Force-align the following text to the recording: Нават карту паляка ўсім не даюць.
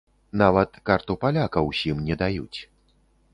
Нават 0.41 0.71
карту 0.89 1.17
паляка 1.25 1.59
ўсім 1.69 2.01
не 2.09 2.19
даюць. 2.23 2.59